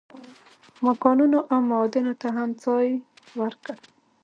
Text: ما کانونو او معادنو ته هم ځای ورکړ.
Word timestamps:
ما 0.83 0.93
کانونو 1.03 1.39
او 1.51 1.59
معادنو 1.69 2.13
ته 2.21 2.27
هم 2.37 2.49
ځای 2.63 2.87
ورکړ. 3.39 3.75